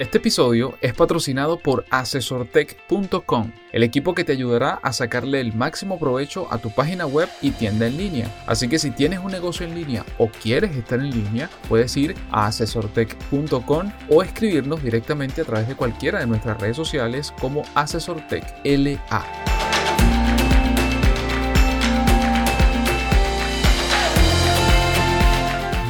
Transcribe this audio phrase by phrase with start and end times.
[0.00, 5.98] Este episodio es patrocinado por asesortech.com, el equipo que te ayudará a sacarle el máximo
[5.98, 8.34] provecho a tu página web y tienda en línea.
[8.46, 12.14] Así que si tienes un negocio en línea o quieres estar en línea, puedes ir
[12.30, 19.49] a asesortech.com o escribirnos directamente a través de cualquiera de nuestras redes sociales como asesortechLA.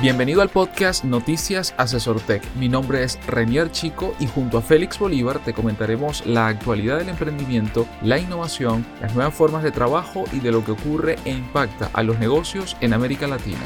[0.01, 2.43] Bienvenido al podcast Noticias Asesor Tech.
[2.55, 7.11] Mi nombre es Renier Chico y junto a Félix Bolívar te comentaremos la actualidad del
[7.11, 11.91] emprendimiento, la innovación, las nuevas formas de trabajo y de lo que ocurre e impacta
[11.93, 13.60] a los negocios en América Latina.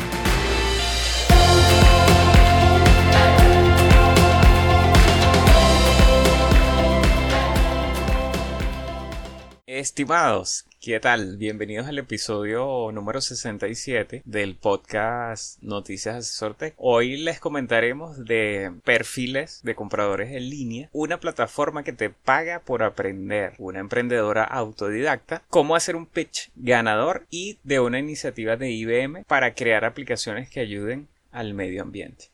[9.69, 11.39] Estimados, ¿qué tal?
[11.39, 16.75] Bienvenidos al episodio número 67 del podcast Noticias Asesor Tech.
[16.77, 22.83] Hoy les comentaremos de perfiles de compradores en línea, una plataforma que te paga por
[22.83, 29.25] aprender, una emprendedora autodidacta, cómo hacer un pitch ganador y de una iniciativa de IBM
[29.25, 32.34] para crear aplicaciones que ayuden al medio ambiente.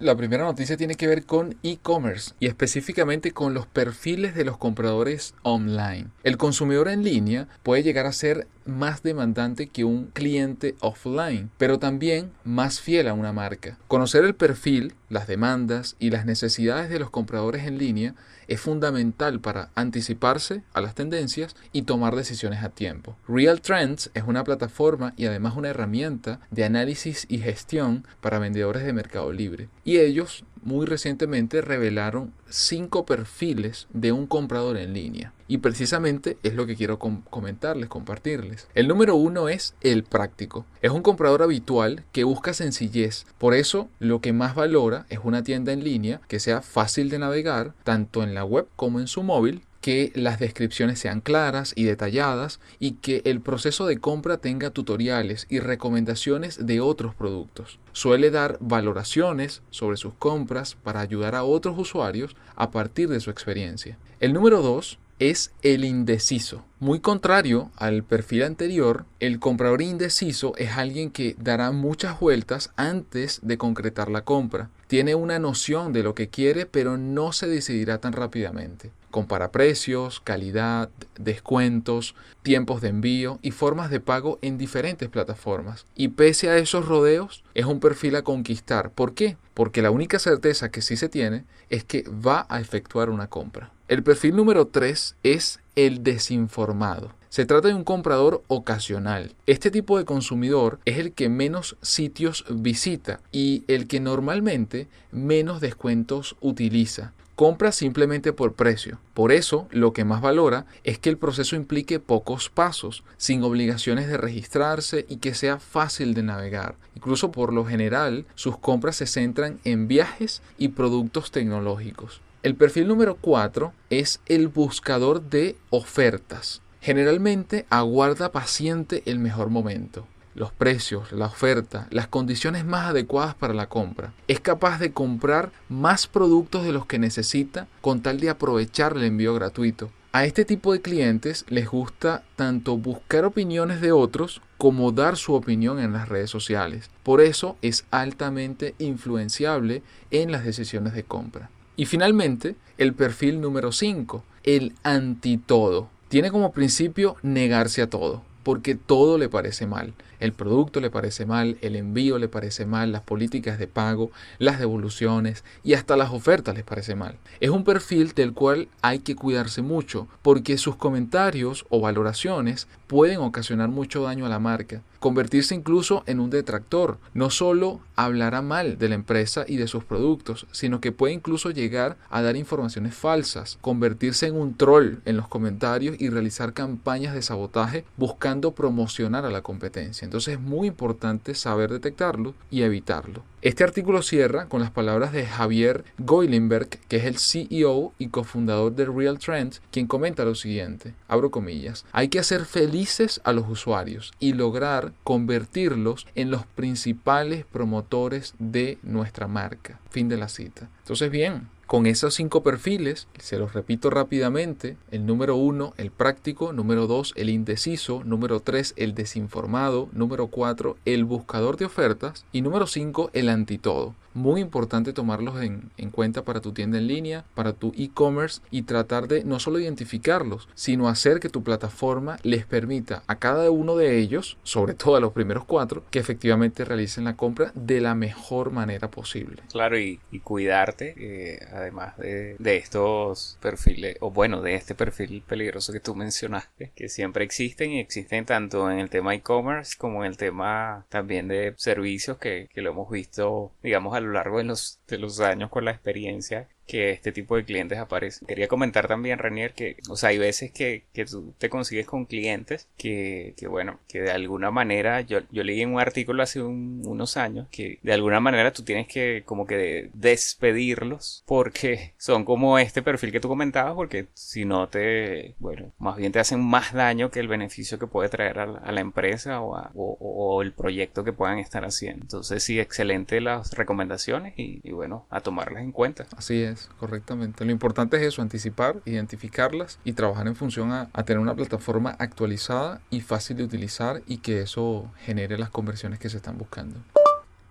[0.00, 4.56] La primera noticia tiene que ver con e-commerce y específicamente con los perfiles de los
[4.56, 6.06] compradores online.
[6.24, 11.78] El consumidor en línea puede llegar a ser más demandante que un cliente offline, pero
[11.78, 13.76] también más fiel a una marca.
[13.88, 18.14] Conocer el perfil, las demandas y las necesidades de los compradores en línea
[18.50, 23.16] es fundamental para anticiparse a las tendencias y tomar decisiones a tiempo.
[23.28, 28.82] Real Trends es una plataforma y además una herramienta de análisis y gestión para vendedores
[28.82, 29.68] de Mercado Libre.
[29.84, 35.32] Y ellos muy recientemente revelaron cinco perfiles de un comprador en línea.
[35.48, 38.68] Y precisamente es lo que quiero comentarles, compartirles.
[38.74, 40.64] El número uno es el práctico.
[40.80, 43.26] Es un comprador habitual que busca sencillez.
[43.38, 47.18] Por eso lo que más valora es una tienda en línea que sea fácil de
[47.18, 51.84] navegar, tanto en la web como en su móvil, que las descripciones sean claras y
[51.84, 57.78] detalladas y que el proceso de compra tenga tutoriales y recomendaciones de otros productos.
[57.92, 63.30] Suele dar valoraciones sobre sus compras para ayudar a otros usuarios a partir de su
[63.30, 63.98] experiencia.
[64.20, 66.64] El número 2 es el indeciso.
[66.78, 73.40] Muy contrario al perfil anterior, el comprador indeciso es alguien que dará muchas vueltas antes
[73.42, 74.70] de concretar la compra.
[74.86, 78.92] Tiene una noción de lo que quiere pero no se decidirá tan rápidamente.
[79.10, 85.86] Compara precios, calidad, descuentos, tiempos de envío y formas de pago en diferentes plataformas.
[85.94, 88.90] Y pese a esos rodeos, es un perfil a conquistar.
[88.90, 89.36] ¿Por qué?
[89.54, 93.72] Porque la única certeza que sí se tiene es que va a efectuar una compra.
[93.88, 97.12] El perfil número 3 es el desinformado.
[97.30, 99.34] Se trata de un comprador ocasional.
[99.46, 105.60] Este tipo de consumidor es el que menos sitios visita y el que normalmente menos
[105.60, 108.98] descuentos utiliza compra simplemente por precio.
[109.14, 114.08] Por eso, lo que más valora es que el proceso implique pocos pasos, sin obligaciones
[114.08, 116.74] de registrarse y que sea fácil de navegar.
[116.94, 122.20] Incluso por lo general, sus compras se centran en viajes y productos tecnológicos.
[122.42, 126.60] El perfil número 4 es el buscador de ofertas.
[126.82, 130.06] Generalmente aguarda paciente el mejor momento
[130.40, 134.14] los precios, la oferta, las condiciones más adecuadas para la compra.
[134.26, 139.04] Es capaz de comprar más productos de los que necesita con tal de aprovechar el
[139.04, 139.90] envío gratuito.
[140.12, 145.34] A este tipo de clientes les gusta tanto buscar opiniones de otros como dar su
[145.34, 146.90] opinión en las redes sociales.
[147.02, 151.50] Por eso es altamente influenciable en las decisiones de compra.
[151.76, 155.90] Y finalmente, el perfil número 5, el antitodo.
[156.08, 159.94] Tiene como principio negarse a todo porque todo le parece mal.
[160.20, 164.58] El producto le parece mal, el envío le parece mal, las políticas de pago, las
[164.58, 167.16] devoluciones y hasta las ofertas les parece mal.
[167.40, 173.20] Es un perfil del cual hay que cuidarse mucho porque sus comentarios o valoraciones pueden
[173.20, 176.98] ocasionar mucho daño a la marca, convertirse incluso en un detractor.
[177.14, 181.50] No solo hablará mal de la empresa y de sus productos, sino que puede incluso
[181.50, 187.14] llegar a dar informaciones falsas, convertirse en un troll en los comentarios y realizar campañas
[187.14, 190.04] de sabotaje buscando promocionar a la competencia.
[190.10, 193.22] Entonces es muy importante saber detectarlo y evitarlo.
[193.42, 198.74] Este artículo cierra con las palabras de Javier Goilenberg, que es el CEO y cofundador
[198.74, 203.48] de Real Trends, quien comenta lo siguiente, abro comillas, hay que hacer felices a los
[203.48, 209.78] usuarios y lograr convertirlos en los principales promotores de nuestra marca.
[209.90, 210.68] Fin de la cita.
[210.80, 216.52] Entonces bien, con esos cinco perfiles, se los repito rápidamente, el número uno, el práctico,
[216.52, 222.42] número dos, el indeciso, número tres, el desinformado, número cuatro, el buscador de ofertas y
[222.42, 223.94] número cinco, el antitodo.
[224.14, 228.62] Muy importante tomarlos en, en cuenta para tu tienda en línea, para tu e-commerce y
[228.62, 233.76] tratar de no solo identificarlos, sino hacer que tu plataforma les permita a cada uno
[233.76, 237.94] de ellos, sobre todo a los primeros cuatro, que efectivamente realicen la compra de la
[237.94, 239.42] mejor manera posible.
[239.50, 245.72] Claro, y, cuidarte, eh, además de, de, estos perfiles, o bueno, de este perfil peligroso
[245.72, 250.10] que tú mencionaste, que siempre existen y existen tanto en el tema e-commerce como en
[250.10, 254.44] el tema también de servicios que, que lo hemos visto, digamos, a lo largo de
[254.44, 258.28] los, de los años con la experiencia que este tipo de clientes aparecen.
[258.28, 262.04] Quería comentar también, Ranier, que, o sea, hay veces que, que tú te consigues con
[262.04, 266.40] clientes que, que, bueno, que de alguna manera, yo, yo leí en un artículo hace
[266.40, 272.56] unos años que de alguna manera tú tienes que como que despedirlos porque son como
[272.60, 276.72] este perfil que tú comentabas, porque si no te, bueno, más bien te hacen más
[276.72, 281.12] daño que el beneficio que puede traer a la, empresa o, o, el proyecto que
[281.12, 282.02] puedan estar haciendo.
[282.02, 286.06] Entonces, sí, excelente las recomendaciones y bueno, a tomarlas en cuenta.
[286.16, 287.44] Así es correctamente.
[287.44, 292.80] Lo importante es eso, anticipar, identificarlas y trabajar en función a, tener una plataforma actualizada
[292.90, 296.78] y fácil de utilizar y que eso genere las conversiones que se están buscando.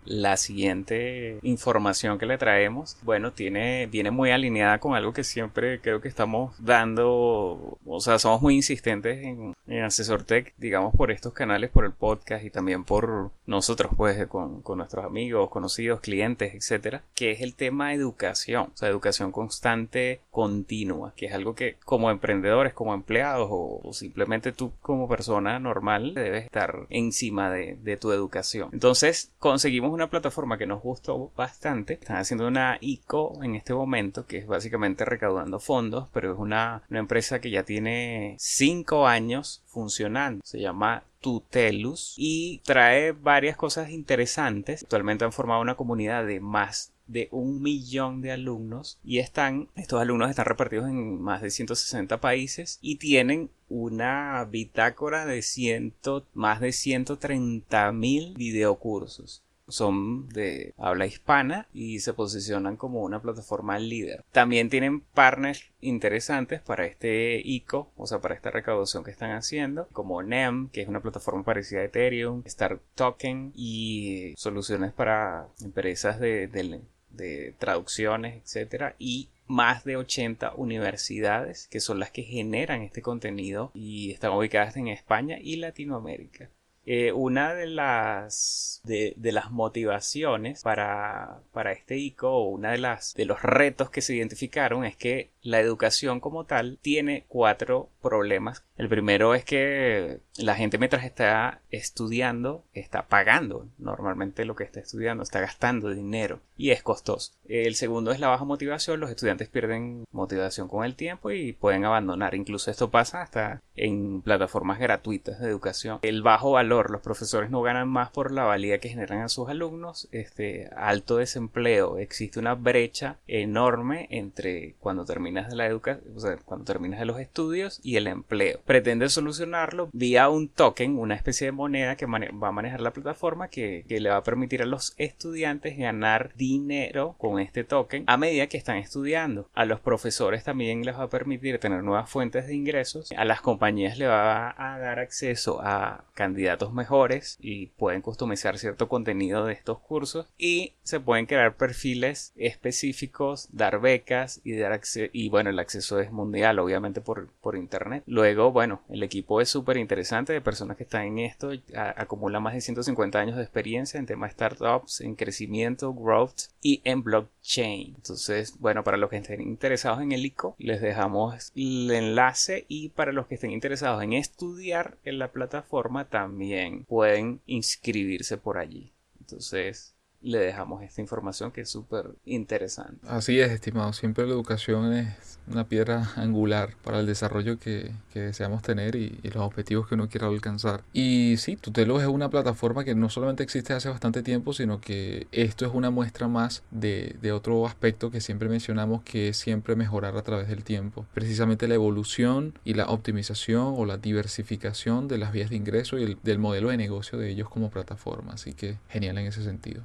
[0.10, 5.80] La siguiente información que le traemos, bueno, tiene, viene muy alineada con algo que siempre
[5.82, 10.26] creo que estamos dando, o sea, somos muy insistentes en, en Asesor
[10.58, 15.06] digamos, por estos canales, por el podcast y también por nosotros, pues, con, con nuestros
[15.06, 21.28] amigos, conocidos, clientes, etcétera, que es el tema educación, o sea, educación constante, continua, que
[21.28, 26.88] es algo que como emprendedores, como empleados o, simplemente tú como persona normal debes estar
[26.90, 28.70] encima de, de tu educación.
[28.72, 31.94] Entonces, conseguimos una plataforma que nos gustó bastante.
[31.94, 36.84] Están haciendo una ICO en este momento, que es básicamente recaudando fondos, pero es una,
[36.90, 40.42] una empresa que ya tiene 5 años funcionando.
[40.46, 44.84] Se llama Tutelus y trae varias cosas interesantes.
[44.84, 50.00] Actualmente han formado una comunidad de más de un millón de alumnos y están, estos
[50.00, 56.62] alumnos están repartidos en más de 160 países y tienen una bitácora de ciento, más
[56.62, 64.24] de 130 mil videocursos son de habla hispana y se posicionan como una plataforma líder.
[64.32, 69.88] También tienen partners interesantes para este ICO, o sea, para esta recaudación que están haciendo,
[69.92, 76.20] como NEM, que es una plataforma parecida a Ethereum, Start Token y soluciones para empresas
[76.20, 83.02] de, de traducciones, etcétera, y más de 80 universidades que son las que generan este
[83.02, 86.50] contenido y están ubicadas en España y Latinoamérica.
[86.92, 93.26] Eh, una de las, de, las motivaciones para, para este ICO, una de las de
[93.26, 98.64] los retos que se identificaron es que la educación como tal tiene cuatro problemas.
[98.78, 104.80] El primero es que la gente mientras está estudiando está pagando normalmente lo que está
[104.80, 107.34] estudiando, está gastando dinero y es costoso.
[107.48, 111.86] El segundo es la baja motivación, los estudiantes pierden motivación con el tiempo y pueden
[111.86, 112.36] abandonar.
[112.36, 116.00] Incluso esto pasa hasta en plataformas gratuitas de educación.
[116.02, 119.50] El bajo valor, los profesores no ganan más por la valía que generan a sus
[119.50, 120.08] alumnos.
[120.12, 126.66] Este alto desempleo, existe una brecha enorme entre cuando de la educación, o sea, cuando
[126.66, 128.60] terminas de los estudios y el empleo.
[128.66, 133.48] Pretende solucionarlo vía un token, una especie de moneda que va a manejar la plataforma
[133.48, 138.48] que, le va a permitir a los estudiantes ganar dinero con este token a medida
[138.48, 139.50] que están estudiando.
[139.54, 143.12] A los profesores también les va a permitir tener nuevas fuentes de ingresos.
[143.16, 148.88] A las compañías le va a dar acceso a candidatos mejores y pueden customizar cierto
[148.88, 155.10] contenido de estos cursos y se pueden crear perfiles específicos, dar becas y dar acceso
[155.12, 158.04] y bueno, el acceso es mundial, obviamente por, por internet.
[158.06, 162.54] Luego, bueno, el equipo es súper interesante de personas que están en esto, acumula más
[162.54, 167.96] de 150 años de experiencia en temas startups, en crecimiento, growth y en blockchain.
[167.96, 172.90] Entonces, bueno, para los que estén interesados en el ICO, les dejamos el enlace y
[172.90, 178.94] para los que estén interesados en estudiar en la plataforma, también pueden inscribirse por allí.
[179.20, 183.08] Entonces, le dejamos esta información que es súper interesante.
[183.08, 183.94] Así es, estimado.
[183.94, 189.38] Siempre la educación es una piedra angular para el desarrollo que, deseamos tener y, los
[189.38, 190.84] objetivos que uno quiera alcanzar.
[190.92, 195.28] Y sí, Tutelo es una plataforma que no solamente existe hace bastante tiempo, sino que
[195.32, 200.18] esto es una muestra más de, otro aspecto que siempre mencionamos, que es siempre mejorar
[200.18, 201.06] a través del tiempo.
[201.14, 206.18] Precisamente la evolución y la optimización o la diversificación de las vías de ingreso y
[206.24, 208.34] del modelo de negocio de ellos como plataforma.
[208.34, 209.84] Así que genial en ese sentido.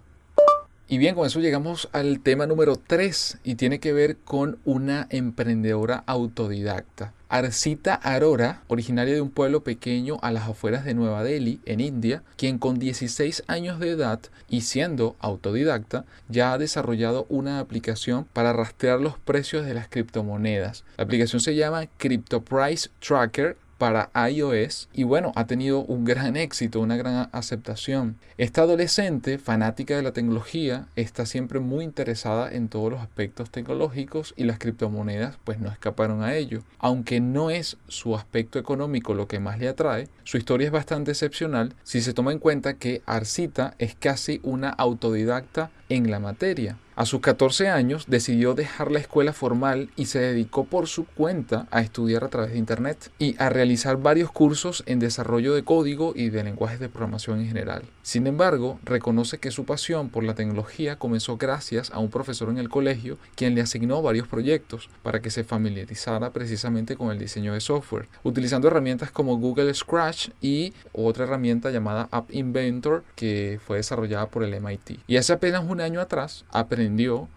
[0.87, 5.07] Y bien, con eso llegamos al tema número 3 y tiene que ver con una
[5.09, 7.14] emprendedora autodidacta.
[7.31, 12.23] Arcita Arora, originaria de un pueblo pequeño a las afueras de Nueva Delhi, en India,
[12.37, 18.53] quien con 16 años de edad y siendo autodidacta, ya ha desarrollado una aplicación para
[18.53, 20.85] rastrear los precios de las criptomonedas.
[20.99, 26.38] La aplicación se llama Crypto Price Tracker para iOS y bueno, ha tenido un gran
[26.38, 28.17] éxito, una gran aceptación.
[28.38, 34.33] Esta adolescente, fanática de la tecnología, está siempre muy interesada en todos los aspectos tecnológicos
[34.38, 36.62] y las criptomonedas pues no escaparon a ello.
[36.79, 41.11] Aunque no es su aspecto económico lo que más le atrae, su historia es bastante
[41.11, 46.79] excepcional si se toma en cuenta que Arcita es casi una autodidacta en la materia.
[46.96, 51.66] A sus 14 años decidió dejar la escuela formal y se dedicó por su cuenta
[51.72, 56.12] a estudiar a través de Internet y a realizar varios cursos en desarrollo de código
[56.14, 57.82] y de lenguajes de programación en general.
[58.02, 62.58] Sin embargo, reconoce que su pasión por la tecnología comenzó gracias a un profesor en
[62.58, 67.54] el colegio quien le asignó varios proyectos para que se familiarizara precisamente con el diseño
[67.54, 73.78] de software, utilizando herramientas como Google Scratch y otra herramienta llamada App Inventor que fue
[73.78, 75.00] desarrollada por el MIT.
[75.08, 76.84] Y hace apenas un año atrás aprendió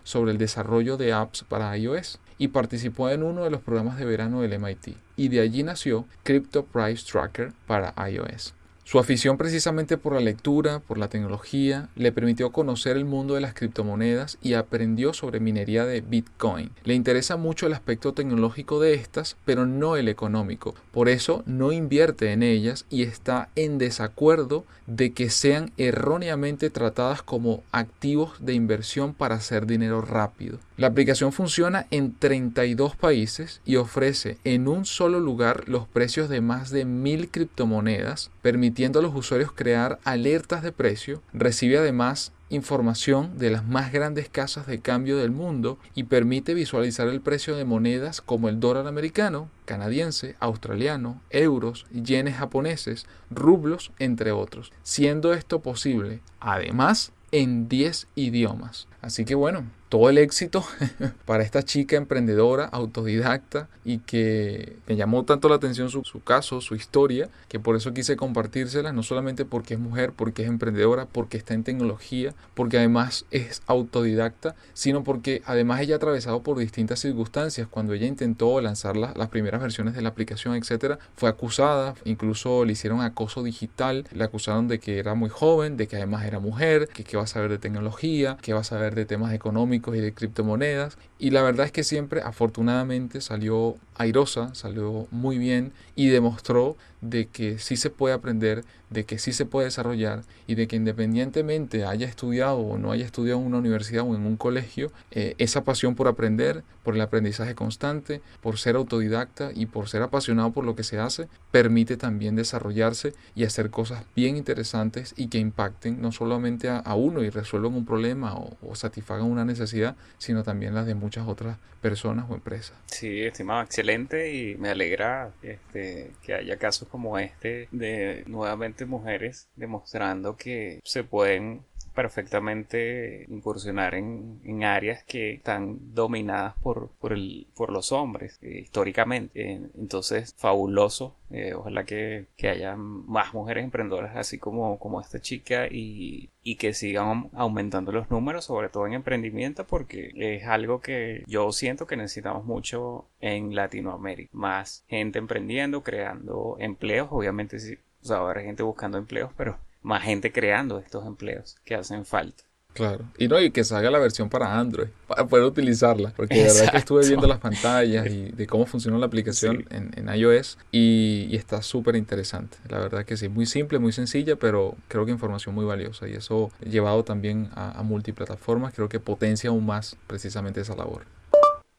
[0.04, 4.06] sobre el desarrollo de apps para iOS y participó en uno de los programas de
[4.06, 4.96] verano del MIT.
[5.16, 8.54] Y de allí nació Crypto Price Tracker para iOS.
[8.88, 13.42] Su afición precisamente por la lectura, por la tecnología, le permitió conocer el mundo de
[13.42, 16.72] las criptomonedas y aprendió sobre minería de Bitcoin.
[16.86, 20.74] Le interesa mucho el aspecto tecnológico de estas, pero no el económico.
[20.94, 27.22] Por eso no invierte en ellas y está en desacuerdo de que sean erróneamente tratadas
[27.22, 30.60] como activos de inversión para hacer dinero rápido.
[30.78, 36.40] La aplicación funciona en 32 países y ofrece en un solo lugar los precios de
[36.40, 41.24] más de mil criptomonedas, permitiendo a los usuarios crear alertas de precio.
[41.34, 47.08] Recibe además información de las más grandes casas de cambio del mundo y permite visualizar
[47.08, 54.32] el precio de monedas como el dólar americano, canadiense, australiano, euros, yenes japoneses, rublos, entre
[54.32, 58.88] otros, siendo esto posible, además, en 10 idiomas.
[59.08, 60.66] Así que bueno, todo el éxito
[61.26, 66.76] para esta chica emprendedora, autodidacta y que me llamó tanto la atención su, caso, su
[66.76, 71.38] historia, que por eso quise compartírsela, no solamente porque es mujer, porque es emprendedora, porque
[71.38, 77.00] está en tecnología, porque además es autodidacta, sino porque además ella ha atravesado por distintas
[77.00, 77.70] circunstancias.
[77.70, 82.74] Cuando ella intentó lanzar las primeras versiones de la aplicación, etcétera, fue acusada, incluso le
[82.74, 86.90] hicieron acoso digital, le acusaron de que era muy joven, de que además era mujer,
[86.90, 90.02] que qué va a saber de tecnología, que va a saber de temas económicos y
[90.02, 90.98] de criptomonedas.
[91.20, 97.28] Y la verdad es que siempre, afortunadamente, salió airosa, salió muy bien y demostró de
[97.28, 101.86] que sí se puede aprender, de que sí se puede desarrollar y de que independientemente
[101.86, 105.64] haya estudiado o no haya estudiado en una universidad o en un colegio, eh, esa
[105.64, 110.66] pasión por aprender, por el aprendizaje constante, por ser autodidacta y por ser apasionado por
[110.66, 116.02] lo que se hace, permite también desarrollarse y hacer cosas bien interesantes y que impacten
[116.02, 120.74] no solamente a, uno y resuelvan un problema o, o satisfagan una necesidad, sino también
[120.74, 122.76] las de muchas otras personas o empresas.
[122.88, 129.48] Sí, estimado, excelente y me alegra este, que haya casos como este de nuevamente mujeres
[129.56, 131.62] demostrando que se pueden
[131.98, 138.60] perfectamente incursionar en, en, áreas que están dominadas por, por, el, por los hombres eh,
[138.60, 139.54] históricamente.
[139.76, 141.16] entonces, fabuloso.
[141.32, 146.58] Eh, ojalá que, que, haya más mujeres emprendedoras así como, como esta chica y, y
[146.58, 151.88] que sigan aumentando los números, sobre todo en emprendimiento, porque es algo que yo siento
[151.88, 154.30] que necesitamos mucho en Latinoamérica.
[154.34, 157.76] Más gente emprendiendo, creando empleos, obviamente sí.
[158.04, 162.44] O sea, habrá gente buscando empleos, pero más gente creando estos empleos que hacen falta.
[162.74, 163.06] Claro.
[163.18, 166.14] Y no, y que salga la versión para Android, para poder utilizarla.
[166.16, 170.08] Porque de verdad que estuve viendo las pantallas y de cómo funciona la aplicación en,
[170.14, 172.58] iOS y, está súper interesante.
[172.70, 176.08] La verdad que sí, muy simple, muy sencilla, pero creo que información muy valiosa.
[176.08, 181.06] Y eso llevado también a, multiplataformas, creo que potencia aún más precisamente esa labor.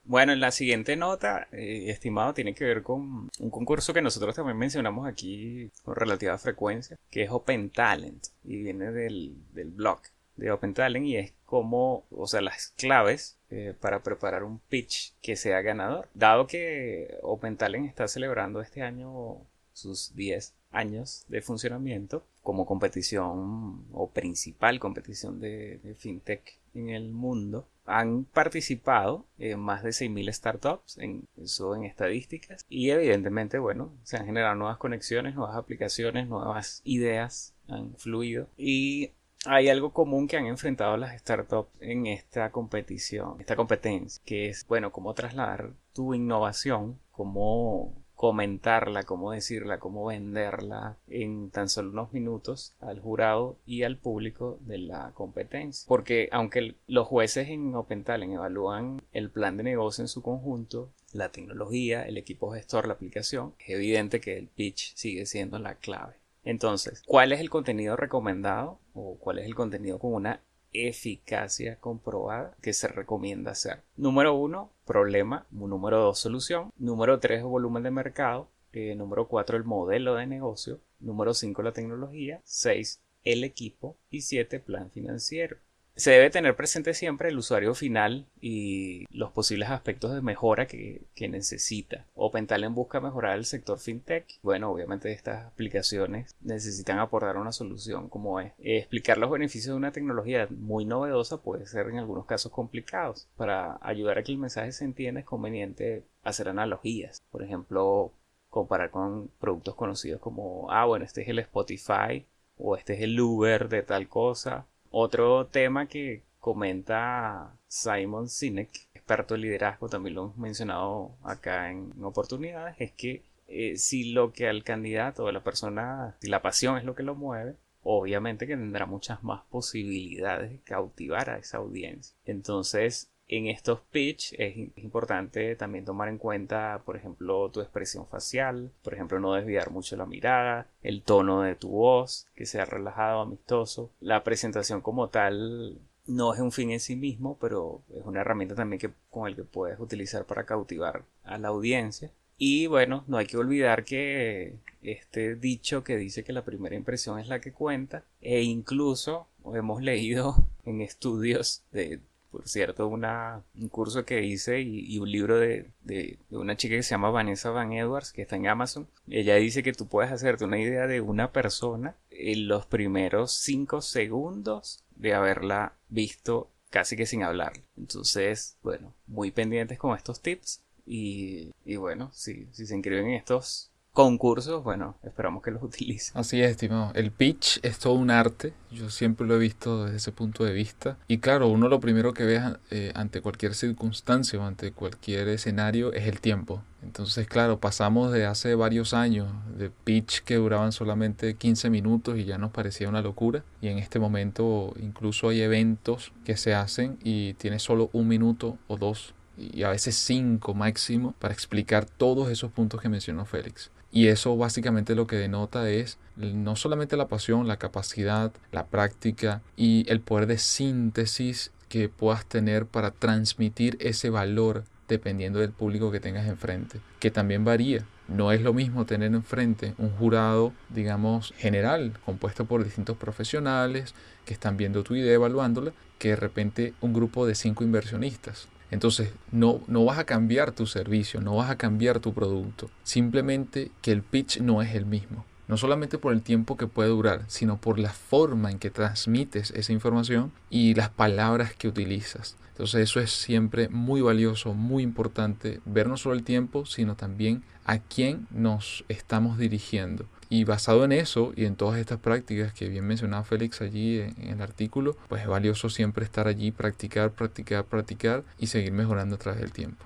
[0.08, 4.34] Bueno, en la siguiente nota, eh, estimado, tiene que ver con un concurso que nosotros
[4.34, 10.00] también mencionamos aquí con relativa frecuencia, que es Open Talent, y viene del, del blog
[10.36, 15.12] de Open Talent y es como, o sea, las claves eh, para preparar un pitch
[15.20, 16.08] que sea ganador.
[16.14, 19.42] Dado que Open Talent está celebrando este año
[19.74, 27.68] sus 10 años de funcionamiento como competición o principal competición de, fintech en el mundo,
[27.88, 34.16] han participado en más de 6.000 startups, en eso en estadísticas, y evidentemente, bueno, se
[34.16, 38.48] han generado nuevas conexiones, nuevas aplicaciones, nuevas ideas han fluido.
[38.56, 39.10] Y
[39.46, 44.66] hay algo común que han enfrentado las startups en esta competición, esta competencia, que es,
[44.66, 52.12] bueno, cómo trasladar tu innovación, cómo comentarla, cómo decirla, cómo venderla en tan solo unos
[52.12, 55.86] minutos al jurado y al público de la competencia.
[55.86, 61.28] Porque aunque los jueces en OpenTalent evalúan el plan de negocio en su conjunto, la
[61.28, 66.14] tecnología, el equipo gestor, la aplicación, es evidente que el pitch sigue siendo la clave.
[66.42, 70.40] Entonces, ¿cuál es el contenido recomendado o cuál es el contenido con una
[70.72, 73.82] eficacia comprobada que se recomienda hacer.
[73.96, 75.46] Número uno, problema.
[75.52, 76.72] Número dos, solución.
[76.78, 78.48] Número tres, volumen de mercado.
[78.72, 80.80] Eh, número cuatro, el modelo de negocio.
[80.98, 82.40] Número cinco, la tecnología.
[82.42, 83.96] Seis, el equipo.
[84.10, 85.58] Y siete, plan financiero.
[85.98, 91.08] Se debe tener presente siempre el usuario final y los posibles aspectos de mejora que,
[91.28, 92.06] necesita.
[92.14, 94.24] OpenTalent busca mejorar el sector fintech.
[94.42, 98.52] Bueno, obviamente estas aplicaciones necesitan aportar una solución como es.
[98.58, 103.26] Explicar los beneficios de una tecnología muy novedosa puede ser en algunos casos complicados.
[103.36, 107.20] Para ayudar a que el mensaje se entienda es conveniente hacer analogías.
[107.32, 108.12] Por ejemplo,
[108.50, 112.24] comparar con productos conocidos como, ah, bueno, este es el Spotify
[112.56, 119.34] o este es el Uber de tal cosa otro tema que comenta Simon Sinek, experto
[119.34, 124.48] en liderazgo, también lo hemos mencionado acá en oportunidades, es que eh, si lo que
[124.48, 128.46] al candidato o a la persona, si la pasión es lo que lo mueve, obviamente
[128.46, 132.14] que tendrá muchas más posibilidades de cautivar a esa audiencia.
[132.26, 138.70] Entonces, en estos pitch es importante también tomar en cuenta, por ejemplo, tu expresión facial,
[138.82, 143.20] por ejemplo, no desviar mucho la mirada, el tono de tu voz, que sea relajado,
[143.20, 143.90] amistoso.
[144.00, 148.54] La presentación como tal no es un fin en sí mismo, pero es una herramienta
[148.54, 152.10] también que, con el que puedes utilizar para cautivar a la audiencia.
[152.38, 157.18] Y bueno, no hay que olvidar que este dicho que dice que la primera impresión
[157.18, 162.00] es la que cuenta, e incluso hemos leído en estudios de
[162.38, 166.84] por cierto, una, un curso que hice y, un libro de, de, una chica que
[166.84, 168.86] se llama Vanessa Van Edwards, que está en Amazon.
[169.08, 173.82] Ella dice que tú puedes hacerte una idea de una persona en los primeros 5
[173.82, 177.54] segundos de haberla visto casi que sin hablar.
[177.76, 180.62] Entonces, bueno, muy pendientes con estos tips.
[180.86, 186.16] Y, y bueno, si, si se inscriben en estos concursos, bueno, esperamos que los utilicen.
[186.16, 186.92] Así es, estimado.
[186.94, 188.52] El pitch es todo un arte.
[188.70, 190.96] Yo siempre lo he visto desde ese punto de vista.
[191.08, 195.92] Y claro, uno lo primero que ve eh, ante cualquier circunstancia o ante cualquier escenario
[195.92, 196.62] es el tiempo.
[196.80, 202.24] Entonces, claro, pasamos de hace varios años de pitch que duraban solamente 15 minutos y
[202.24, 203.42] ya nos parecía una locura.
[203.60, 208.58] Y en este momento incluso hay eventos que se hacen y tiene solo un minuto
[208.68, 213.72] o dos y a veces cinco máximo para explicar todos esos puntos que mencionó Félix.
[213.90, 219.42] Y eso básicamente lo que denota es no solamente la pasión, la capacidad, la práctica
[219.56, 225.90] y el poder de síntesis que puedas tener para transmitir ese valor dependiendo del público
[225.90, 227.84] que tengas enfrente, que también varía.
[228.08, 234.32] No es lo mismo tener enfrente un jurado, digamos, general, compuesto por distintos profesionales que
[234.32, 238.48] están viendo tu idea, evaluándola, que de repente un grupo de cinco inversionistas.
[238.70, 242.70] Entonces, no, no vas a cambiar tu servicio, no vas a cambiar tu producto.
[242.82, 245.24] Simplemente que el pitch no es el mismo.
[245.46, 249.50] No solamente por el tiempo que puede durar, sino por la forma en que transmites
[249.52, 252.36] esa información y las palabras que utilizas.
[252.50, 257.44] Entonces eso es siempre muy valioso, muy importante, ver no solo el tiempo, sino también
[257.64, 260.04] a quién nos estamos dirigiendo.
[260.30, 264.28] Y basado en eso y en todas estas prácticas que bien mencionaba Félix allí en,
[264.28, 269.18] el artículo, pues es valioso siempre estar allí, practicar, practicar, practicar y seguir mejorando a
[269.18, 269.84] través del tiempo.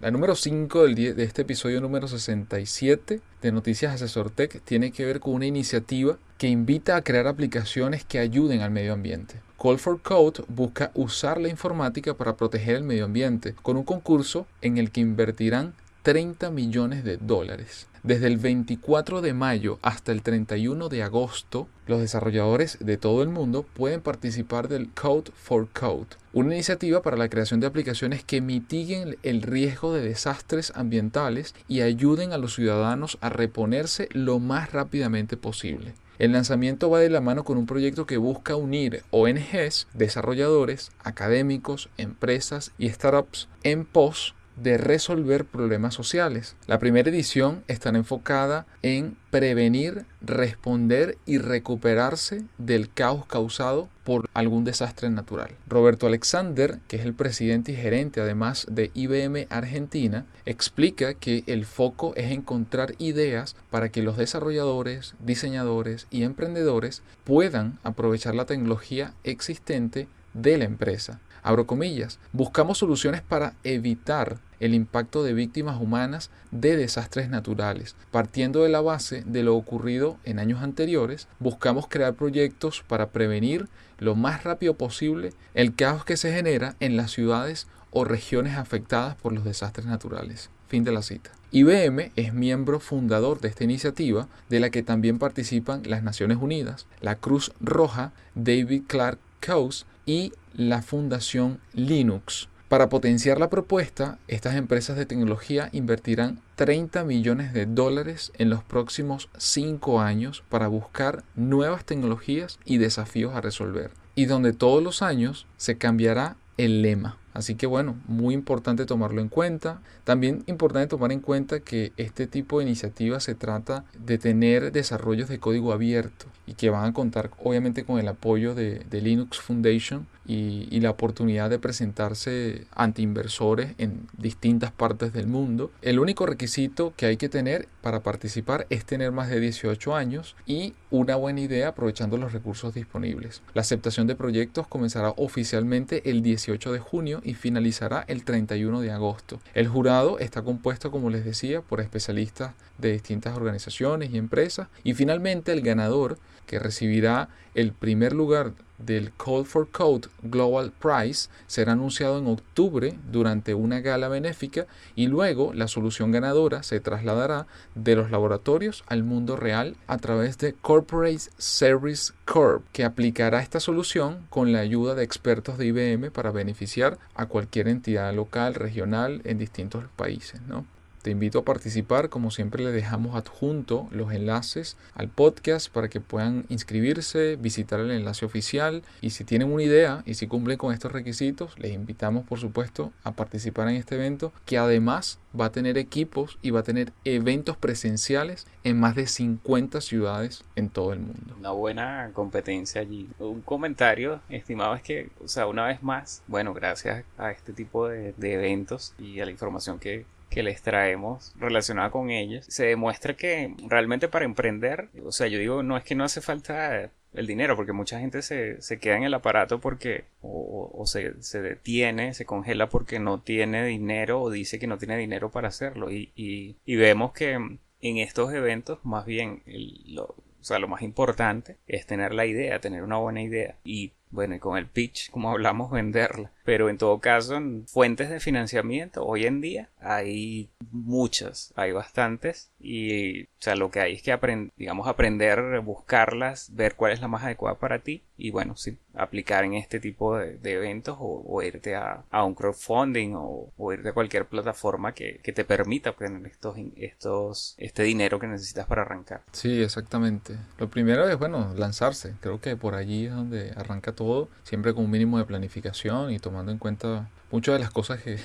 [0.00, 5.20] La número 5 de este episodio número 67 de Noticias Asesor Tech tiene que ver
[5.20, 9.42] con una iniciativa que invita a crear aplicaciones que ayuden al medio ambiente.
[9.62, 14.46] Call for Code busca usar la informática para proteger el medio ambiente con un concurso
[14.62, 17.86] en el que invertirán 30 millones de dólares.
[18.02, 23.28] Desde el 24 de mayo hasta el 31 de agosto, los desarrolladores de todo el
[23.28, 28.40] mundo pueden participar del Code for Code, una iniciativa para la creación de aplicaciones que
[28.40, 34.72] mitiguen el riesgo de desastres ambientales y ayuden a los ciudadanos a reponerse lo más
[34.72, 35.92] rápidamente posible.
[36.18, 41.88] El lanzamiento va de la mano con un proyecto que busca unir ONGs, desarrolladores, académicos,
[41.96, 46.56] empresas y startups en pos de resolver problemas sociales.
[46.66, 54.64] La primera edición estará enfocada en prevenir, responder y recuperarse del caos causado por algún
[54.64, 55.50] desastre natural.
[55.66, 61.64] Roberto Alexander, que es el presidente y gerente además de IBM Argentina, explica que el
[61.64, 69.14] foco es encontrar ideas para que los desarrolladores, diseñadores y emprendedores puedan aprovechar la tecnología
[69.24, 71.20] existente de la empresa.
[71.42, 77.96] Abro comillas, buscamos soluciones para evitar el impacto de víctimas humanas de desastres naturales.
[78.10, 83.68] Partiendo de la base de lo ocurrido en años anteriores, buscamos crear proyectos para prevenir
[83.98, 89.16] lo más rápido posible el caos que se genera en las ciudades o regiones afectadas
[89.16, 90.50] por los desastres naturales.
[90.68, 91.32] Fin de la cita.
[91.52, 96.86] IBM es miembro fundador de esta iniciativa, de la que también participan las Naciones Unidas,
[97.00, 102.48] la Cruz Roja, David Clark Coase y la Fundación Linux.
[102.70, 108.62] Para potenciar la propuesta, estas empresas de tecnología invertirán 30 millones de dólares en los
[108.62, 113.90] próximos 5 años para buscar nuevas tecnologías y desafíos a resolver.
[114.14, 117.18] Y donde todos los años se cambiará el lema.
[117.32, 119.80] Así que bueno, muy importante tomarlo en cuenta.
[120.04, 125.28] También importante tomar en cuenta que este tipo de iniciativas se trata de tener desarrollos
[125.28, 130.06] de código abierto y que van a contar obviamente con el apoyo de, Linux Foundation
[130.26, 135.70] y, la oportunidad de presentarse ante inversores en distintas partes del mundo.
[135.82, 140.36] El único requisito que hay que tener para participar es tener más de 18 años
[140.46, 143.42] y una buena idea aprovechando los recursos disponibles.
[143.52, 148.90] La aceptación de proyectos comenzará oficialmente el 18 de junio y finalizará el 31 de
[148.90, 149.40] agosto.
[149.52, 154.94] El jurado está compuesto, como les decía, por especialistas de distintas organizaciones y empresas y
[154.94, 158.52] finalmente el ganador que recibirá el primer lugar
[158.84, 165.06] del Call for Code Global Prize será anunciado en octubre durante una gala benéfica y
[165.06, 170.52] luego la solución ganadora se trasladará de los laboratorios al mundo real a través de
[170.52, 176.30] Corporate Service Corp, que aplicará esta solución con la ayuda de expertos de IBM para
[176.30, 180.40] beneficiar a cualquier entidad local, regional en distintos países.
[180.42, 180.66] ¿no?
[181.02, 185.98] Te invito a participar, como siempre le dejamos adjunto los enlaces al podcast para que
[185.98, 190.74] puedan inscribirse, visitar el enlace oficial y si tienen una idea y si cumplen con
[190.74, 195.52] estos requisitos, les invitamos por supuesto a participar en este evento que además va a
[195.52, 200.92] tener equipos y va a tener eventos presenciales en más de 50 ciudades en todo
[200.92, 201.34] el mundo.
[201.38, 203.08] Una buena competencia allí.
[203.18, 207.88] Un comentario, estimado, es que, o sea, una vez más, bueno, gracias a este tipo
[207.88, 212.66] de, de eventos y a la información que que les traemos relacionada con ellos, se
[212.66, 216.90] demuestra que realmente para emprender, o sea, yo digo, no es que no hace falta
[217.12, 221.42] el dinero, porque mucha gente se, se queda en el aparato porque o, se, se,
[221.42, 225.90] detiene, se congela porque no tiene dinero o dice que no tiene dinero para hacerlo.
[225.90, 227.58] Y, y, vemos que en
[227.98, 229.42] estos eventos, más bien,
[229.86, 230.04] lo,
[230.40, 233.56] o sea, lo más importante es tener la idea, tener una buena idea.
[233.64, 236.32] Y bueno, y con el pitch, como hablamos, venderla.
[236.50, 242.50] Pero en todo caso, en fuentes de financiamiento, hoy en día hay muchas, hay bastantes.
[242.58, 247.00] Y, o sea, lo que hay es que aprender, digamos, aprender, buscarlas, ver cuál es
[247.00, 248.02] la más adecuada para ti.
[248.16, 253.72] Y bueno, sí, aplicar en este tipo de, eventos o, irte a, un crowdfunding o,
[253.72, 258.82] irte a cualquier plataforma que, te permita obtener estos, estos, este dinero que necesitas para
[258.82, 259.22] arrancar.
[259.32, 260.36] Sí, exactamente.
[260.58, 262.14] Lo primero es, bueno, lanzarse.
[262.20, 266.18] Creo que por allí es donde arranca todo, siempre con un mínimo de planificación y
[266.48, 268.18] en cuenta muchas de las cosas que,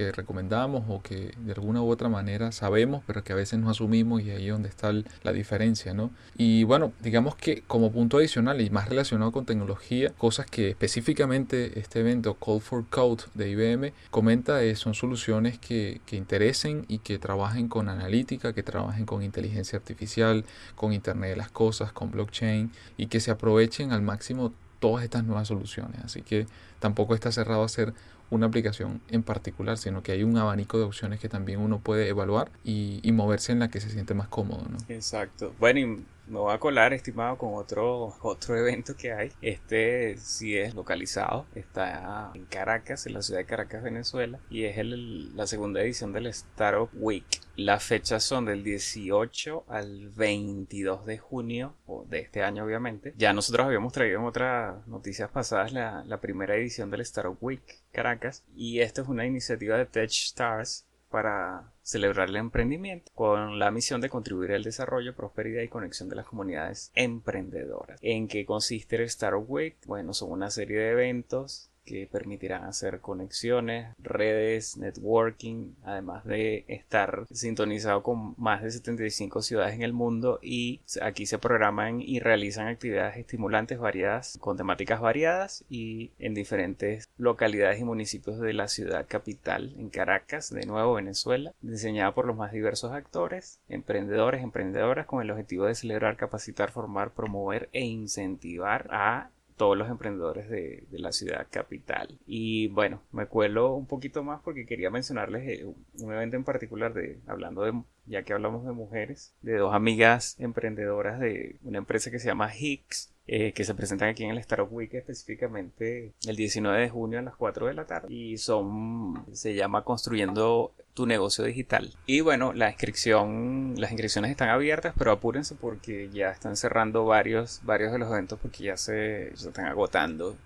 [0.00, 3.70] que recomendamos o que de alguna u otra manera sabemos, pero que a veces no
[3.70, 6.10] asumimos y ahí es donde está la diferencia, ¿no?
[6.36, 11.78] Y bueno, digamos que como punto adicional y más relacionado con tecnología, cosas que específicamente
[11.78, 16.98] este evento Call for Code de IBM comenta es, son soluciones que, que interesen y
[16.98, 20.44] que trabajen con analítica, que trabajen con inteligencia artificial,
[20.76, 25.24] con Internet de las Cosas, con blockchain y que se aprovechen al máximo todas estas
[25.24, 26.00] nuevas soluciones.
[26.04, 26.46] Así que
[26.80, 27.94] tampoco está cerrado a ser
[28.30, 32.08] una aplicación en particular, sino que hay un abanico de opciones que también uno puede
[32.08, 34.64] evaluar y, moverse en la que se siente más cómodo.
[34.70, 34.78] ¿no?
[34.88, 35.52] Exacto.
[35.58, 38.14] Bueno, y me voy a colar, estimado, con otro,
[38.50, 39.32] evento que hay.
[39.42, 44.78] Este sí es localizado, está en Caracas, en la ciudad de Caracas, Venezuela, y es
[44.78, 47.26] el, la segunda edición del Startup Week.
[47.56, 53.12] Las fechas son del 18 al 22 de junio, o de este año obviamente.
[53.16, 57.62] Ya nosotros habíamos traído en otras noticias pasadas la, la primera edición del Startup Week
[57.92, 64.00] Caracas, y esta es una iniciativa de TechStars para celebrar el emprendimiento con la misión
[64.00, 67.98] de contribuir al desarrollo, prosperidad y conexión de las comunidades emprendedoras.
[68.02, 69.76] ¿En qué consiste el Startup Week?
[69.86, 77.26] Bueno, son una serie de eventos que permitirán hacer conexiones, redes, networking, además de estar
[77.32, 82.68] sintonizado con más de 75 ciudades en el mundo y aquí se programan y realizan
[82.68, 89.06] actividades estimulantes variadas con temáticas variadas y en diferentes localidades y municipios de la ciudad
[89.08, 95.22] capital en Caracas, de nuevo Venezuela, diseñada por los más diversos actores, emprendedores, emprendedoras con
[95.22, 101.12] el objetivo de celebrar, capacitar, formar, promover e incentivar a todos los emprendedores de, la
[101.12, 102.18] ciudad capital.
[102.26, 105.66] Y bueno, me cuelo un poquito más porque quería mencionarles eh,
[105.98, 107.74] un evento en particular de hablando de
[108.06, 112.50] ya que hablamos de mujeres, de dos amigas emprendedoras de una empresa que se llama
[112.56, 117.20] Hicks, eh, que se presentan aquí en el Startup Week específicamente el 19 de junio
[117.20, 121.94] a las 4 de la tarde y son se llama construyendo tu negocio digital.
[122.06, 127.60] Y bueno la inscripción las inscripciones están abiertas pero apúrense porque ya están cerrando varios
[127.62, 130.36] varios de los eventos porque ya se, se están agotando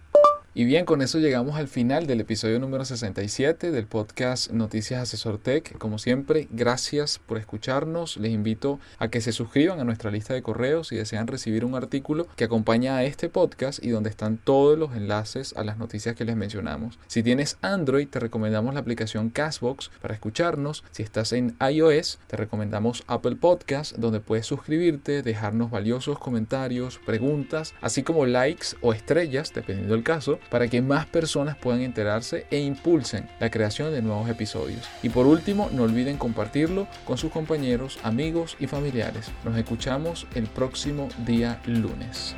[0.56, 5.38] y bien, con eso llegamos al final del episodio número 67 del podcast Noticias Asesor
[5.38, 5.76] Tech.
[5.78, 8.18] Como siempre, gracias por escucharnos.
[8.18, 11.74] Les invito a que se suscriban a nuestra lista de correos si desean recibir un
[11.74, 16.14] artículo que acompaña a este podcast y donde están todos los enlaces a las noticias
[16.14, 17.00] que les mencionamos.
[17.08, 20.84] Si tienes Android, te recomendamos la aplicación Castbox para escucharnos.
[20.92, 27.74] Si estás en iOS, te recomendamos Apple Podcast, donde puedes suscribirte, dejarnos valiosos comentarios, preguntas,
[27.80, 32.60] así como likes o estrellas, dependiendo del caso para que más personas puedan enterarse e
[32.60, 34.88] impulsen la creación de nuevos episodios.
[35.02, 39.30] Y por último, no olviden compartirlo con sus compañeros, amigos y familiares.
[39.44, 42.34] Nos escuchamos el próximo día lunes.